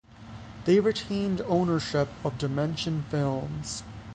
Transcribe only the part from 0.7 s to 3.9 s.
retained ownership of Dimension Films.